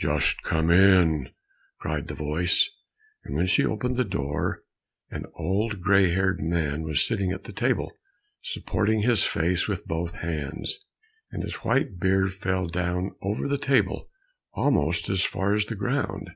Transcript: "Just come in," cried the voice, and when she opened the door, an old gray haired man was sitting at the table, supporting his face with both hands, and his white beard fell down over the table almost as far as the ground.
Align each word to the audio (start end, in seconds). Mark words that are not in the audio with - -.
"Just 0.00 0.42
come 0.42 0.68
in," 0.72 1.30
cried 1.78 2.08
the 2.08 2.14
voice, 2.14 2.68
and 3.22 3.36
when 3.36 3.46
she 3.46 3.64
opened 3.64 3.94
the 3.94 4.04
door, 4.04 4.64
an 5.10 5.26
old 5.34 5.80
gray 5.80 6.10
haired 6.12 6.40
man 6.40 6.82
was 6.82 7.06
sitting 7.06 7.30
at 7.30 7.44
the 7.44 7.52
table, 7.52 7.92
supporting 8.42 9.02
his 9.02 9.22
face 9.22 9.68
with 9.68 9.86
both 9.86 10.14
hands, 10.14 10.80
and 11.30 11.44
his 11.44 11.54
white 11.64 12.00
beard 12.00 12.34
fell 12.34 12.66
down 12.66 13.12
over 13.22 13.46
the 13.46 13.58
table 13.58 14.10
almost 14.54 15.08
as 15.08 15.22
far 15.22 15.54
as 15.54 15.66
the 15.66 15.76
ground. 15.76 16.30